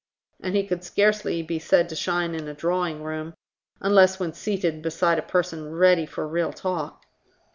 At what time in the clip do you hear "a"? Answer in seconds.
2.47-2.55, 5.19-5.21